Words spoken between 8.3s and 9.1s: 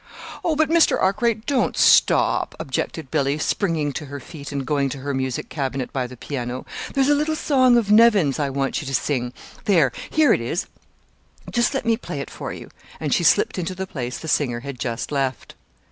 I want you to